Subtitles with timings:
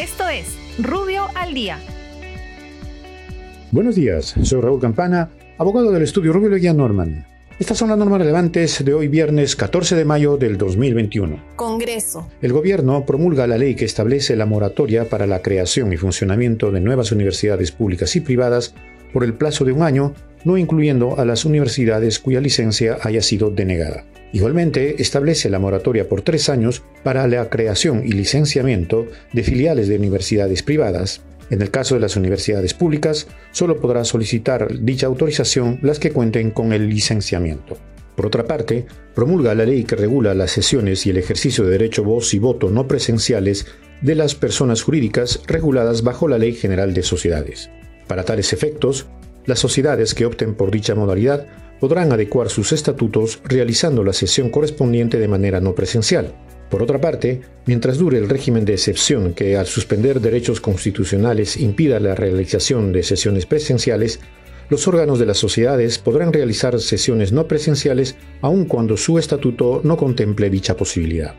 [0.00, 1.78] Esto es Rubio al Día.
[3.70, 7.26] Buenos días, soy Raúl Campana, abogado del estudio Rubio Leguía Norman.
[7.58, 11.44] Estas son las normas relevantes de hoy viernes 14 de mayo del 2021.
[11.54, 12.26] Congreso.
[12.40, 16.80] El gobierno promulga la ley que establece la moratoria para la creación y funcionamiento de
[16.80, 18.72] nuevas universidades públicas y privadas
[19.12, 20.14] por el plazo de un año,
[20.44, 24.04] no incluyendo a las universidades cuya licencia haya sido denegada.
[24.32, 29.96] Igualmente, establece la moratoria por tres años para la creación y licenciamiento de filiales de
[29.96, 31.22] universidades privadas.
[31.50, 36.52] En el caso de las universidades públicas, solo podrá solicitar dicha autorización las que cuenten
[36.52, 37.76] con el licenciamiento.
[38.14, 42.04] Por otra parte, promulga la ley que regula las sesiones y el ejercicio de derecho
[42.04, 43.66] voz y voto no presenciales
[44.02, 47.70] de las personas jurídicas reguladas bajo la Ley General de Sociedades.
[48.06, 49.06] Para tales efectos,
[49.46, 51.46] las sociedades que opten por dicha modalidad
[51.80, 56.34] podrán adecuar sus estatutos realizando la sesión correspondiente de manera no presencial.
[56.68, 61.98] Por otra parte, mientras dure el régimen de excepción que al suspender derechos constitucionales impida
[61.98, 64.20] la realización de sesiones presenciales,
[64.68, 69.96] los órganos de las sociedades podrán realizar sesiones no presenciales aun cuando su estatuto no
[69.96, 71.34] contemple dicha posibilidad.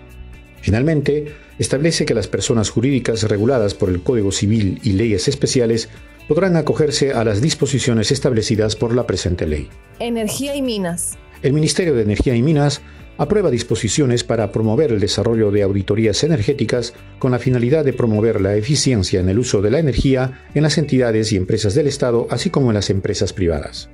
[0.59, 5.87] Finalmente, establece que las personas jurídicas reguladas por el Código Civil y leyes especiales
[6.31, 9.67] podrán acogerse a las disposiciones establecidas por la presente ley.
[9.99, 11.17] Energía y minas.
[11.41, 12.81] El Ministerio de Energía y Minas
[13.17, 18.55] aprueba disposiciones para promover el desarrollo de auditorías energéticas con la finalidad de promover la
[18.55, 22.49] eficiencia en el uso de la energía en las entidades y empresas del Estado, así
[22.49, 23.89] como en las empresas privadas.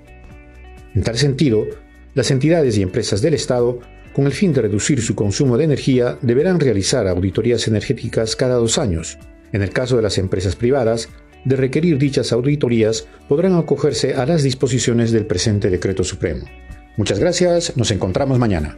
[0.94, 1.66] En tal sentido,
[2.14, 3.80] las entidades y empresas del Estado,
[4.14, 8.78] con el fin de reducir su consumo de energía, deberán realizar auditorías energéticas cada dos
[8.78, 9.18] años.
[9.54, 11.10] En el caso de las empresas privadas,
[11.48, 16.46] de requerir dichas auditorías, podrán acogerse a las disposiciones del presente decreto supremo.
[16.98, 18.78] Muchas gracias, nos encontramos mañana.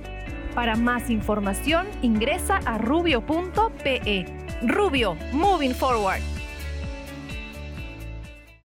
[0.53, 4.25] Para más información ingresa a rubio.pe.
[4.61, 6.21] Rubio, moving forward.